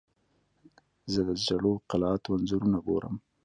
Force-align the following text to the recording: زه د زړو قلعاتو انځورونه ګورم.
زه 1.13 1.21
د 1.27 1.29
زړو 1.45 1.71
قلعاتو 1.89 2.29
انځورونه 2.37 2.77
ګورم. 2.87 3.15